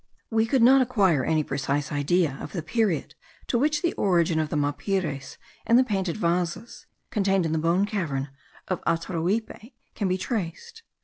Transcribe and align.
We 0.31 0.47
could 0.47 0.63
not 0.63 0.81
acquire 0.81 1.23
any 1.23 1.43
precise 1.43 1.91
idea 1.91 2.35
of 2.41 2.53
the 2.53 2.63
period 2.63 3.13
to 3.45 3.59
which 3.59 3.83
the 3.83 3.93
origin 3.93 4.39
of 4.39 4.49
the 4.49 4.55
mapires 4.55 5.37
and 5.63 5.77
the 5.77 5.83
painted 5.83 6.17
vases, 6.17 6.87
contained 7.11 7.45
in 7.45 7.51
the 7.51 7.59
bone 7.59 7.85
cavern 7.85 8.29
of 8.67 8.81
Ataruipe, 8.87 9.73
can 9.93 10.07
be 10.07 10.17
traced. 10.17 10.81